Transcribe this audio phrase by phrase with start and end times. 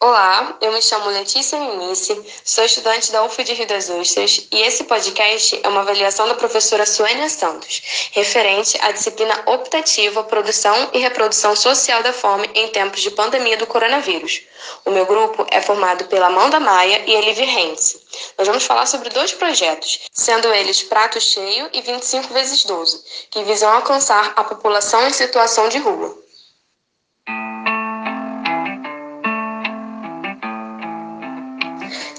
[0.00, 4.62] Olá, eu me chamo Letícia Minici, sou estudante da UF de Rio das Ostras e
[4.62, 7.82] esse podcast é uma avaliação da professora Suênia Santos,
[8.12, 13.66] referente à disciplina optativa Produção e Reprodução Social da Fome em tempos de pandemia do
[13.66, 14.42] coronavírus.
[14.84, 17.98] O meu grupo é formado pela Amanda Maia e Elive Hentz.
[18.38, 23.02] Nós vamos falar sobre dois projetos, sendo eles Prato Cheio e 25 vezes 12,
[23.32, 26.27] que visam alcançar a população em situação de rua.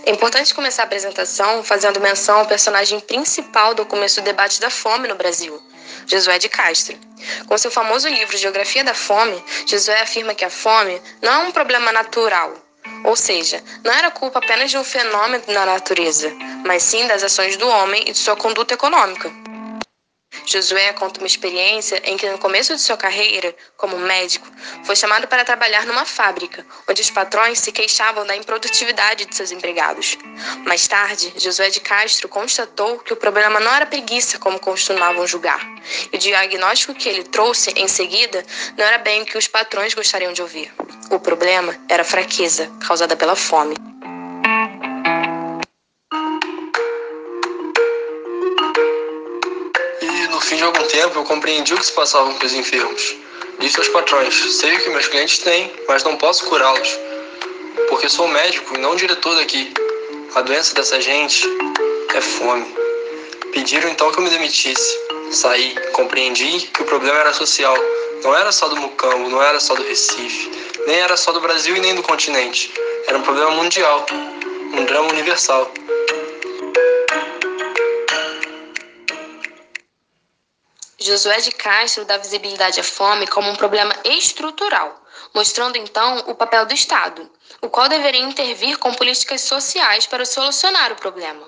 [0.10, 4.68] É importante começar a apresentação fazendo menção ao personagem principal do começo do debate da
[4.68, 5.62] fome no Brasil,
[6.08, 6.98] Josué de Castro.
[7.46, 11.52] Com seu famoso livro Geografia da Fome, Josué afirma que a fome não é um
[11.52, 12.56] problema natural,
[13.04, 16.34] ou seja, não era culpa apenas de um fenômeno na natureza,
[16.66, 19.32] mas sim das ações do homem e de sua conduta econômica.
[20.50, 24.48] Josué conta uma experiência em que, no começo de sua carreira como médico,
[24.84, 29.52] foi chamado para trabalhar numa fábrica, onde os patrões se queixavam da improdutividade de seus
[29.52, 30.18] empregados.
[30.66, 35.60] Mais tarde, Josué de Castro constatou que o problema não era preguiça, como costumavam julgar,
[36.12, 38.44] e o diagnóstico que ele trouxe em seguida
[38.76, 40.74] não era bem o que os patrões gostariam de ouvir.
[41.12, 43.89] O problema era a fraqueza causada pela fome.
[50.60, 53.16] De algum tempo, eu compreendi o que se passava com os enfermos.
[53.60, 57.00] Disse aos patrões: Sei o que meus clientes têm, mas não posso curá-los,
[57.88, 59.74] porque sou médico e não diretor daqui.
[60.36, 61.48] A doença dessa gente
[62.14, 62.76] é fome.
[63.54, 65.00] Pediram então que eu me demitisse.
[65.32, 67.78] Saí, compreendi que o problema era social.
[68.22, 70.52] Não era só do Mucambo, não era só do Recife,
[70.86, 72.70] nem era só do Brasil e nem do continente.
[73.08, 74.06] Era um problema mundial,
[74.74, 75.72] um drama universal.
[81.10, 85.04] Josué de Castro dá visibilidade à fome como um problema estrutural,
[85.34, 87.28] mostrando então o papel do Estado,
[87.62, 91.48] o qual deveria intervir com políticas sociais para solucionar o problema.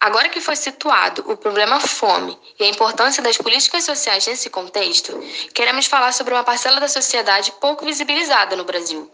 [0.00, 5.18] Agora que foi situado o problema fome e a importância das políticas sociais nesse contexto,
[5.54, 9.08] queremos falar sobre uma parcela da sociedade pouco visibilizada no Brasil: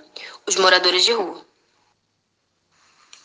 [0.47, 1.45] os moradores de rua.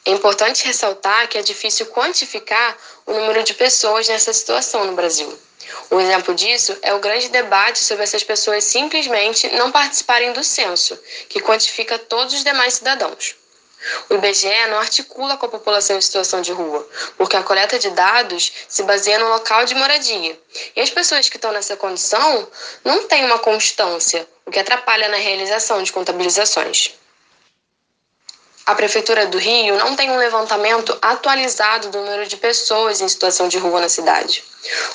[0.03, 5.44] É importante ressaltar que é difícil quantificar o número de pessoas nessa situação no Brasil.
[5.91, 10.99] Um exemplo disso é o grande debate sobre essas pessoas simplesmente não participarem do censo,
[11.29, 13.35] que quantifica todos os demais cidadãos.
[14.09, 17.91] O IBGE não articula com a população em situação de rua, porque a coleta de
[17.91, 20.39] dados se baseia no local de moradia.
[20.75, 22.47] E as pessoas que estão nessa condição
[22.83, 26.93] não têm uma constância, o que atrapalha na realização de contabilizações.
[28.65, 33.47] A Prefeitura do Rio não tem um levantamento atualizado do número de pessoas em situação
[33.47, 34.43] de rua na cidade.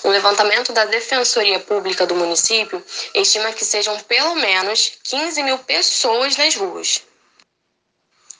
[0.04, 6.36] Um levantamento da Defensoria Pública do município estima que sejam pelo menos 15 mil pessoas
[6.36, 7.03] nas ruas.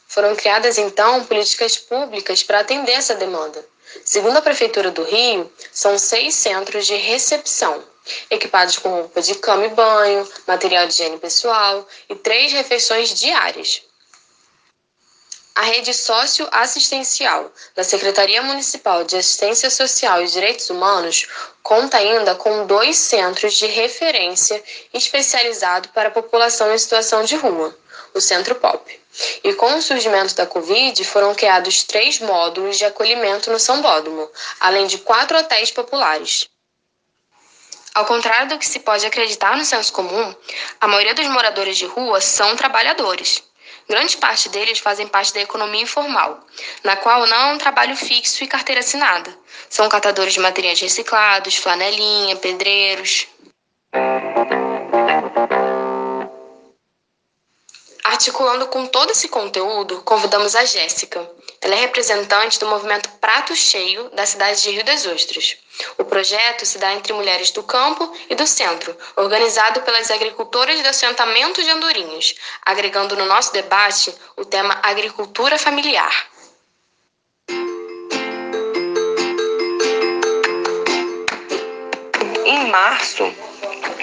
[0.09, 3.65] Foram criadas, então, políticas públicas para atender essa demanda.
[4.05, 7.85] Segundo a Prefeitura do Rio, são seis centros de recepção,
[8.29, 13.83] equipados com roupa de cama e banho, material de higiene pessoal e três refeições diárias.
[15.61, 21.27] A rede socioassistencial da Secretaria Municipal de Assistência Social e Direitos Humanos
[21.63, 27.77] conta ainda com dois centros de referência especializado para a população em situação de rua,
[28.15, 28.99] o Centro POP.
[29.45, 34.31] E com o surgimento da Covid, foram criados três módulos de acolhimento no São Bódromo,
[34.61, 36.49] além de quatro hotéis populares.
[37.95, 40.35] Ao contrário do que se pode acreditar no senso comum,
[40.81, 43.50] a maioria dos moradores de rua são trabalhadores.
[43.91, 46.47] Grande parte deles fazem parte da economia informal,
[46.85, 49.37] na qual não há um trabalho fixo e carteira assinada.
[49.69, 53.27] São catadores de materiais reciclados, flanelinha, pedreiros.
[58.21, 61.27] Articulando com todo esse conteúdo, convidamos a Jéssica.
[61.59, 65.57] Ela é representante do movimento Prato Cheio da cidade de Rio das Ostras.
[65.97, 70.89] O projeto se dá entre mulheres do campo e do centro, organizado pelas agricultoras do
[70.89, 76.29] assentamento de Andorinhas, agregando no nosso debate o tema agricultura familiar.
[82.45, 83.50] Em março,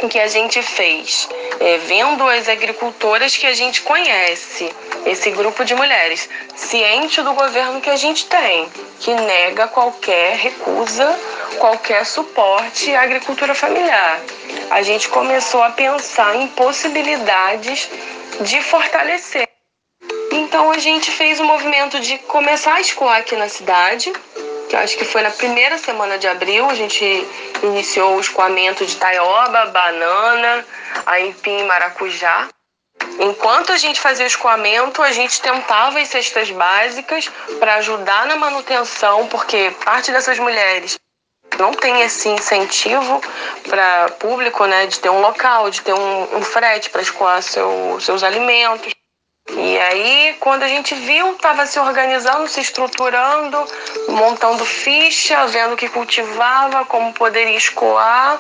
[0.10, 1.28] que a gente fez?
[1.60, 4.72] É, vendo as agricultoras que a gente conhece,
[5.06, 8.70] esse grupo de mulheres, ciente do governo que a gente tem,
[9.00, 11.18] que nega qualquer recusa
[11.58, 14.22] qualquer suporte à agricultura familiar.
[14.70, 17.90] A gente começou a pensar em possibilidades
[18.42, 19.48] de fortalecer.
[20.32, 24.14] Então a gente fez o um movimento de começar a escoar aqui na cidade,
[24.68, 27.28] que acho que foi na primeira semana de abril, a gente
[27.64, 30.66] iniciou o escoamento de taioba, banana,
[31.06, 32.50] aipim e maracujá.
[33.20, 37.30] Enquanto a gente fazia o escoamento, a gente tentava as cestas básicas
[37.60, 41.00] para ajudar na manutenção, porque parte dessas mulheres
[41.58, 43.22] não tem esse incentivo
[43.68, 48.00] para público, né, de ter um local, de ter um, um frete para escoar seu,
[48.00, 48.94] seus alimentos.
[49.50, 53.66] E aí, quando a gente viu, estava se organizando, se estruturando,
[54.10, 58.40] montando ficha, vendo o que cultivava, como poderia escoar.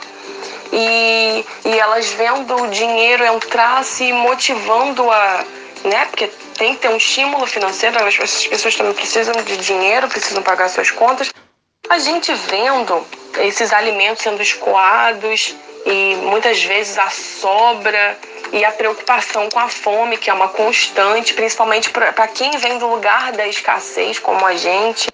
[0.71, 5.45] E, e elas vendo o dinheiro entrar, se motivando a.
[5.86, 6.06] Né?
[6.07, 6.27] Porque
[6.57, 10.92] tem que ter um estímulo financeiro, as pessoas também precisam de dinheiro, precisam pagar suas
[10.92, 11.31] contas.
[11.89, 13.06] A gente vendo
[13.38, 15.56] esses alimentos sendo escoados
[15.86, 18.18] e muitas vezes a sobra
[18.52, 22.88] e a preocupação com a fome, que é uma constante, principalmente para quem vem do
[22.88, 25.10] lugar da escassez, como a gente.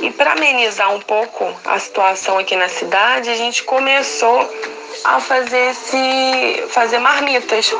[0.00, 4.48] E para amenizar um pouco a situação aqui na cidade, a gente começou
[5.04, 7.74] a fazer esse fazer marmitas.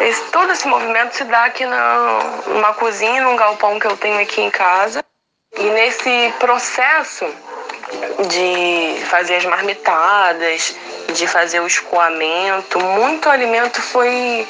[0.00, 4.20] Esse, todo esse movimento se dá aqui na, numa cozinha, num galpão que eu tenho
[4.20, 5.04] aqui em casa.
[5.58, 7.26] E nesse processo
[8.28, 10.74] de fazer as marmitadas,
[11.14, 12.78] de fazer o escoamento.
[12.80, 14.46] Muito alimento foi,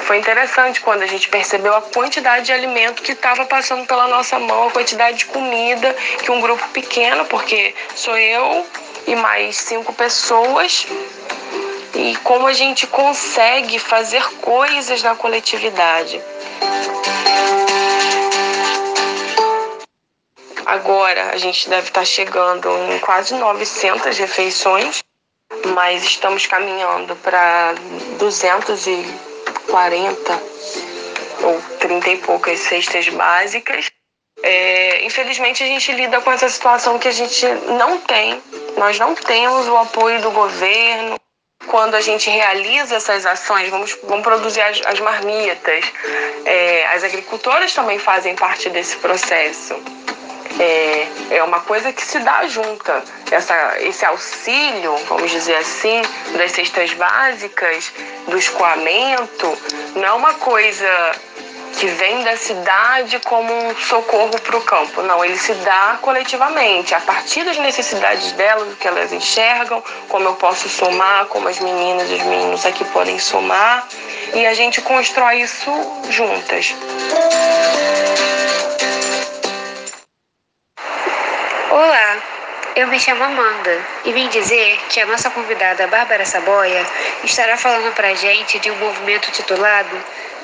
[0.00, 4.38] foi interessante quando a gente percebeu a quantidade de alimento que estava passando pela nossa
[4.38, 8.66] mão, a quantidade de comida que um grupo pequeno, porque sou eu
[9.06, 10.86] e mais cinco pessoas,
[11.94, 16.20] e como a gente consegue fazer coisas na coletividade.
[20.66, 25.04] Agora a gente deve estar chegando em quase 900 refeições,
[25.72, 27.72] mas estamos caminhando para
[28.18, 30.42] 240
[31.44, 33.92] ou 30 e poucas cestas básicas.
[34.42, 37.46] É, infelizmente a gente lida com essa situação que a gente
[37.78, 38.42] não tem,
[38.76, 41.16] nós não temos o apoio do governo.
[41.68, 45.84] Quando a gente realiza essas ações, vamos, vamos produzir as, as marmitas.
[46.44, 49.80] É, as agricultoras também fazem parte desse processo
[50.58, 53.02] é, é uma coisa que se dá junta.
[53.30, 56.02] Essa, esse auxílio, vamos dizer assim,
[56.36, 57.92] das cestas básicas,
[58.28, 59.58] do escoamento,
[59.94, 60.86] não é uma coisa
[61.78, 65.02] que vem da cidade como um socorro para o campo.
[65.02, 70.26] Não, ele se dá coletivamente, a partir das necessidades delas, o que elas enxergam, como
[70.26, 73.86] eu posso somar, como as meninas e os meninos aqui podem somar,
[74.34, 75.70] e a gente constrói isso
[76.08, 76.74] juntas.
[82.76, 86.84] Eu me chamo Amanda e vim dizer que a nossa convidada Bárbara Saboia
[87.24, 89.96] estará falando para a gente de um movimento titulado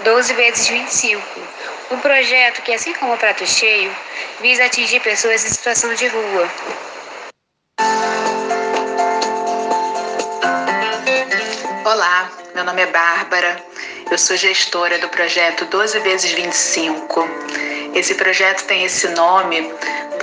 [0.02, 1.23] 12 vezes 25,
[1.90, 3.94] um projeto que, assim como o Prato Cheio,
[4.40, 6.49] visa atingir pessoas em situação de rua.
[11.84, 13.62] Olá, meu nome é Bárbara,
[14.11, 17.29] eu sou gestora do projeto 12 vezes 25.
[17.94, 19.70] Esse projeto tem esse nome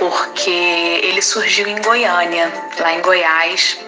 [0.00, 3.78] porque ele surgiu em Goiânia, lá em Goiás,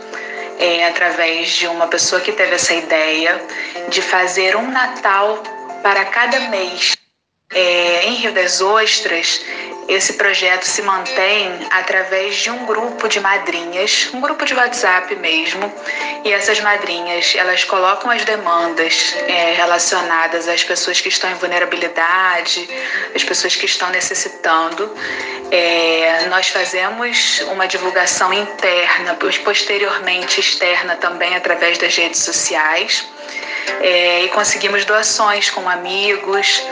[0.58, 3.42] é, através de uma pessoa que teve essa ideia
[3.88, 5.42] de fazer um Natal
[5.82, 6.94] para cada mês.
[7.50, 9.40] É, em Rio das Ostras,
[9.88, 15.72] esse projeto se mantém através de um grupo de madrinhas, um grupo de WhatsApp mesmo,
[16.24, 22.68] e essas madrinhas elas colocam as demandas é, relacionadas às pessoas que estão em vulnerabilidade,
[23.14, 24.94] as pessoas que estão necessitando.
[25.50, 33.06] É, nós fazemos uma divulgação interna, posteriormente externa também através das redes sociais
[33.80, 36.62] é, e conseguimos doações com amigos,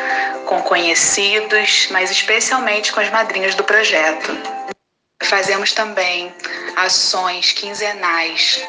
[0.46, 4.30] com conhecidos, mas especialmente com as madrinhas do projeto.
[5.22, 6.34] Fazemos também
[6.76, 8.62] ações quinzenais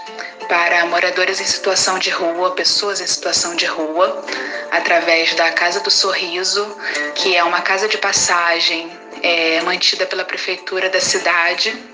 [0.48, 4.24] para moradores em situação de rua, pessoas em situação de rua,
[4.70, 6.78] através da Casa do Sorriso,
[7.16, 8.92] que é uma casa de passagem
[9.24, 11.91] é, mantida pela prefeitura da cidade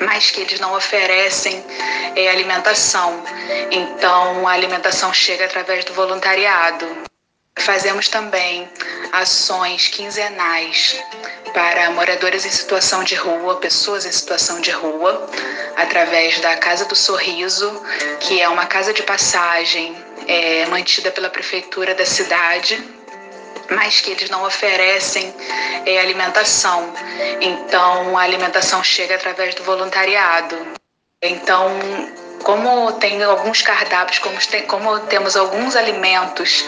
[0.00, 1.64] mas que eles não oferecem
[2.14, 3.22] é, alimentação.
[3.70, 6.86] Então, a alimentação chega através do voluntariado.
[7.58, 8.68] Fazemos também
[9.12, 11.02] ações quinzenais
[11.54, 15.26] para moradores em situação de rua, pessoas em situação de rua,
[15.74, 17.82] através da Casa do Sorriso,
[18.20, 19.96] que é uma casa de passagem
[20.28, 22.95] é, mantida pela prefeitura da cidade
[23.70, 25.34] mas que eles não oferecem
[25.84, 26.92] é, alimentação.
[27.40, 30.56] Então, a alimentação chega através do voluntariado.
[31.22, 31.70] Então,
[32.42, 36.64] como tem alguns cardápios, como, tem, como temos alguns alimentos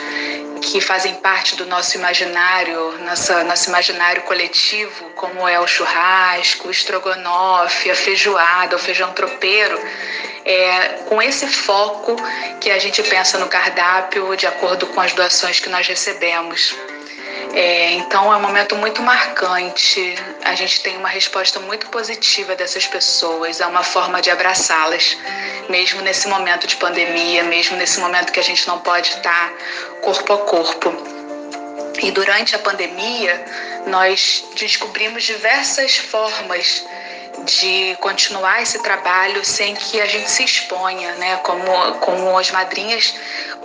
[0.59, 6.71] que fazem parte do nosso imaginário, nossa, nosso imaginário coletivo, como é o churrasco, o
[6.71, 9.79] estrogonofe, a feijoada, o feijão tropeiro,
[10.45, 12.17] é com esse foco
[12.61, 16.75] que a gente pensa no cardápio de acordo com as doações que nós recebemos.
[17.55, 20.15] É, então é um momento muito marcante.
[20.45, 25.17] A gente tem uma resposta muito positiva dessas pessoas, é uma forma de abraçá-las,
[25.69, 29.53] mesmo nesse momento de pandemia, mesmo nesse momento que a gente não pode estar
[30.03, 30.93] corpo a corpo.
[32.01, 33.45] E durante a pandemia,
[33.87, 36.85] nós descobrimos diversas formas
[37.45, 41.37] de continuar esse trabalho sem que a gente se exponha, né?
[41.39, 41.65] Como,
[42.01, 43.15] como as madrinhas,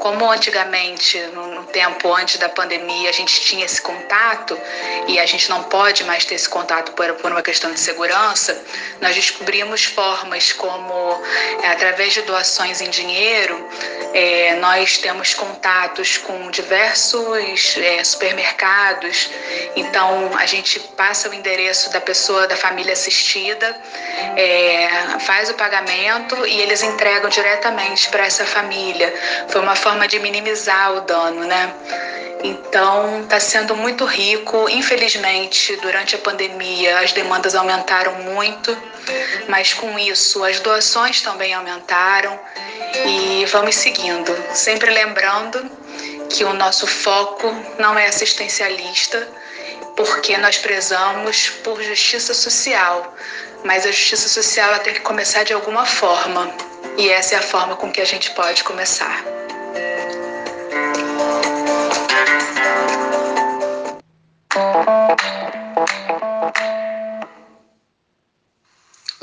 [0.04, 4.60] como antigamente, no, tempo antes da pandemia, a gente tinha esse contato
[5.08, 8.62] e a gente não pode mais ter esse contato por, por uma questão de segurança,
[9.00, 10.94] nós descobrimos formas como,
[11.64, 13.66] é, através de doações em dinheiro,
[14.14, 19.30] é, nós temos contatos com diversos é, supermercados,
[19.74, 23.74] então a gente passa o endereço da pessoa, da família assistida,
[24.36, 29.14] é, faz o pagamento e eles entregam diretamente para essa família.
[29.48, 31.74] Foi uma forma de minimizar o dano, né?
[32.44, 34.68] Então, está sendo muito rico.
[34.70, 38.78] Infelizmente, durante a pandemia, as demandas aumentaram muito,
[39.48, 42.38] mas com isso, as doações também aumentaram.
[43.06, 45.72] E vamos seguindo, sempre lembrando
[46.30, 47.48] que o nosso foco
[47.80, 49.28] não é assistencialista,
[49.96, 53.16] porque nós prezamos por justiça social,
[53.64, 56.52] mas a justiça social tem que começar de alguma forma,
[56.98, 59.33] e essa é a forma com que a gente pode começar.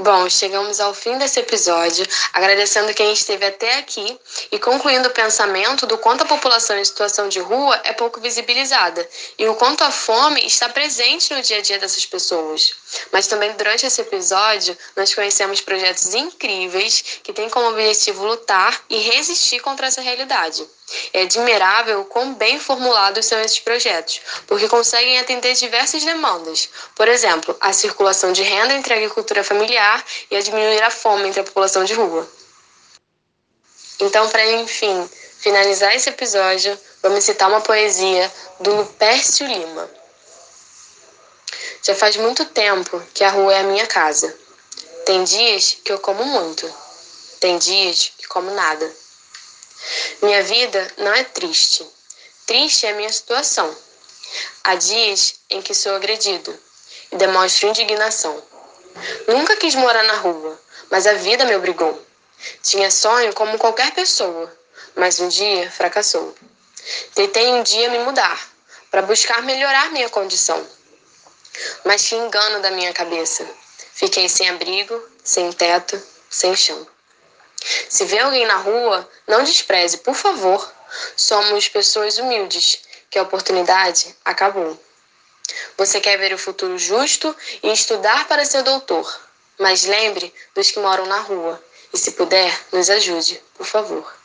[0.02, 4.18] Bom, chegamos ao fim desse episódio, agradecendo quem esteve até aqui
[4.50, 9.06] e concluindo o pensamento do quanto a população em situação de rua é pouco visibilizada
[9.38, 12.79] e o quanto a fome está presente no dia a dia dessas pessoas.
[13.12, 18.98] Mas também durante esse episódio, nós conhecemos projetos incríveis que têm como objetivo lutar e
[18.98, 20.66] resistir contra essa realidade.
[21.12, 26.68] É admirável o quão bem formulados são esses projetos, porque conseguem atender diversas demandas.
[26.96, 31.28] Por exemplo, a circulação de renda entre a agricultura familiar e a diminuir a fome
[31.28, 32.28] entre a população de rua.
[34.00, 39.99] Então, para enfim finalizar esse episódio, vamos citar uma poesia do Lupércio Lima.
[41.82, 44.36] Já faz muito tempo que a rua é a minha casa.
[45.06, 46.70] Tem dias que eu como muito,
[47.40, 48.94] tem dias que como nada.
[50.20, 51.86] Minha vida não é triste.
[52.46, 53.74] Triste é a minha situação.
[54.62, 56.56] Há dias em que sou agredido
[57.10, 58.42] e demonstro indignação.
[59.26, 60.60] Nunca quis morar na rua,
[60.90, 62.04] mas a vida me obrigou.
[62.62, 64.54] Tinha sonho como qualquer pessoa,
[64.94, 66.34] mas um dia fracassou.
[67.14, 68.38] Tentei um dia me mudar
[68.90, 70.79] para buscar melhorar minha condição.
[71.84, 73.46] Mas que engano da minha cabeça.
[73.92, 76.86] Fiquei sem abrigo, sem teto, sem chão.
[77.88, 80.72] Se vê alguém na rua, não despreze, por favor.
[81.16, 84.78] Somos pessoas humildes, que a oportunidade acabou.
[85.76, 89.20] Você quer ver o futuro justo e estudar para ser doutor.
[89.58, 91.62] Mas lembre dos que moram na rua
[91.92, 94.19] e, se puder, nos ajude, por favor.